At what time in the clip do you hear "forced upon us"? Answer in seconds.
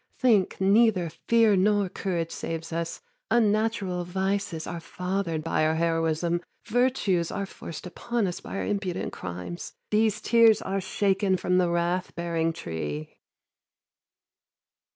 7.45-8.39